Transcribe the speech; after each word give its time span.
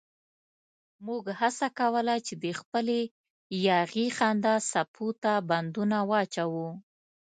موږ 1.05 1.23
هڅه 1.39 1.67
کوله 1.79 2.15
چې 2.27 2.33
د 2.43 2.45
خپلې 2.59 2.99
یاغي 3.67 4.05
خندا 4.17 4.55
څپو 4.69 5.07
ته 5.23 5.33
بندونه 5.49 5.97
واچوو. 6.09 6.69